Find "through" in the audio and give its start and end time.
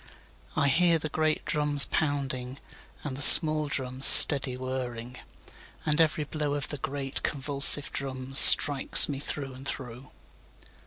9.19-9.53, 9.67-10.09